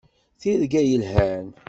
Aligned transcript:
Tirga 0.39 0.81
yelhan. 0.81 1.47